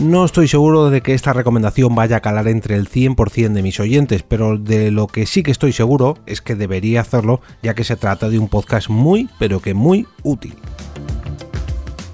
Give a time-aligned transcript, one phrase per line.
[0.00, 3.78] No estoy seguro de que esta recomendación vaya a calar entre el 100% de mis
[3.80, 7.84] oyentes, pero de lo que sí que estoy seguro es que debería hacerlo ya que
[7.84, 10.54] se trata de un podcast muy, pero que muy útil.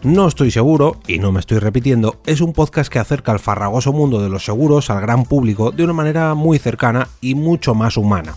[0.03, 3.93] No estoy seguro, y no me estoy repitiendo, es un podcast que acerca al farragoso
[3.93, 7.97] mundo de los seguros al gran público de una manera muy cercana y mucho más
[7.97, 8.35] humana.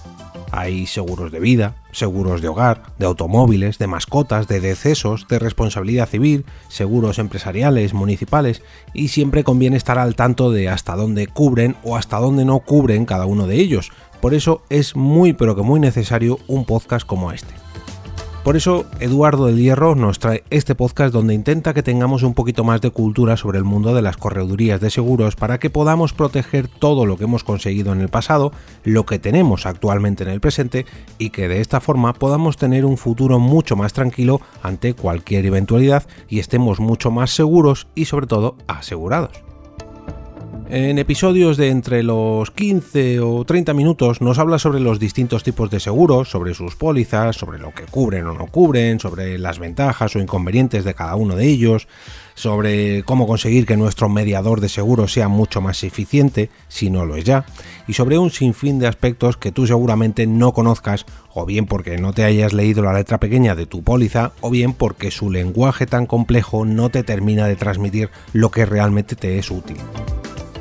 [0.51, 6.09] Hay seguros de vida, seguros de hogar, de automóviles, de mascotas, de decesos, de responsabilidad
[6.09, 8.63] civil, seguros empresariales, municipales,
[8.93, 13.05] y siempre conviene estar al tanto de hasta dónde cubren o hasta dónde no cubren
[13.05, 13.91] cada uno de ellos.
[14.21, 17.68] Por eso es muy pero que muy necesario un podcast como este.
[18.43, 22.63] Por eso, Eduardo del Hierro nos trae este podcast donde intenta que tengamos un poquito
[22.63, 26.67] más de cultura sobre el mundo de las corredurías de seguros para que podamos proteger
[26.67, 28.51] todo lo que hemos conseguido en el pasado,
[28.85, 30.85] lo que tenemos actualmente en el presente
[31.17, 36.07] y que de esta forma podamos tener un futuro mucho más tranquilo ante cualquier eventualidad
[36.29, 39.48] y estemos mucho más seguros y sobre todo asegurados.
[40.71, 45.71] En episodios de entre los 15 o 30 minutos nos habla sobre los distintos tipos
[45.71, 50.15] de seguros, sobre sus pólizas, sobre lo que cubren o no cubren, sobre las ventajas
[50.15, 51.87] o inconvenientes de cada uno de ellos,
[52.35, 57.15] sobre cómo conseguir que nuestro mediador de seguros sea mucho más eficiente, si no lo
[57.15, 57.45] es ya,
[57.87, 62.13] y sobre un sinfín de aspectos que tú seguramente no conozcas, o bien porque no
[62.13, 66.05] te hayas leído la letra pequeña de tu póliza, o bien porque su lenguaje tan
[66.05, 69.77] complejo no te termina de transmitir lo que realmente te es útil.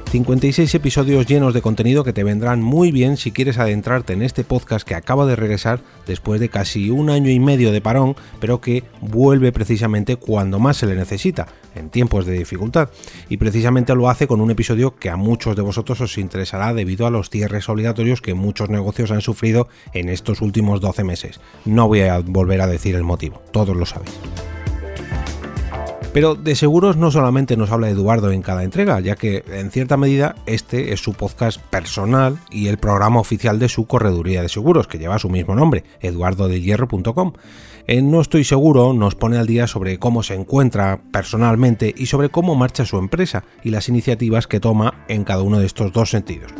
[0.09, 4.43] 56 episodios llenos de contenido que te vendrán muy bien si quieres adentrarte en este
[4.43, 8.63] podcast que acaba de regresar después de casi un año y medio de parón, pero
[8.63, 12.89] que vuelve precisamente cuando más se le necesita, en tiempos de dificultad.
[13.29, 17.07] Y precisamente lo hace con un episodio que a muchos de vosotros os interesará debido
[17.07, 21.39] a los cierres obligatorios que muchos negocios han sufrido en estos últimos 12 meses.
[21.67, 24.19] No voy a volver a decir el motivo, todos lo sabéis.
[26.13, 29.97] Pero de seguros no solamente nos habla Eduardo en cada entrega, ya que en cierta
[29.97, 34.87] medida este es su podcast personal y el programa oficial de su correduría de seguros,
[34.87, 37.33] que lleva su mismo nombre, eduardodelhierro.com.
[37.87, 42.31] En No estoy seguro nos pone al día sobre cómo se encuentra personalmente y sobre
[42.31, 46.11] cómo marcha su empresa y las iniciativas que toma en cada uno de estos dos
[46.11, 46.53] sentidos.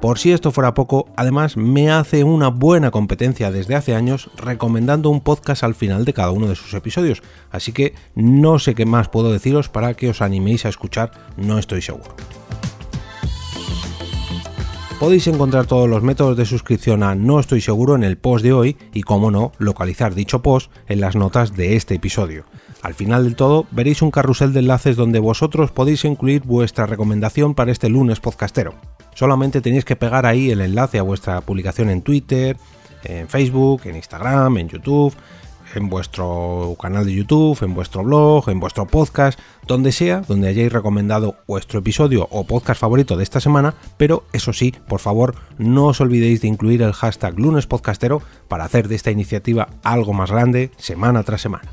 [0.00, 5.10] Por si esto fuera poco, además me hace una buena competencia desde hace años recomendando
[5.10, 8.86] un podcast al final de cada uno de sus episodios, así que no sé qué
[8.86, 12.14] más puedo deciros para que os animéis a escuchar, no estoy seguro.
[15.00, 18.52] Podéis encontrar todos los métodos de suscripción a No estoy seguro en el post de
[18.52, 22.44] hoy y, como no, localizar dicho post en las notas de este episodio.
[22.82, 27.54] Al final del todo veréis un carrusel de enlaces donde vosotros podéis incluir vuestra recomendación
[27.54, 28.74] para este lunes podcastero.
[29.18, 32.56] Solamente tenéis que pegar ahí el enlace a vuestra publicación en Twitter,
[33.02, 35.12] en Facebook, en Instagram, en YouTube,
[35.74, 39.36] en vuestro canal de YouTube, en vuestro blog, en vuestro podcast,
[39.66, 44.52] donde sea, donde hayáis recomendado vuestro episodio o podcast favorito de esta semana, pero eso
[44.52, 49.10] sí, por favor, no os olvidéis de incluir el hashtag lunespodcastero para hacer de esta
[49.10, 51.72] iniciativa algo más grande semana tras semana.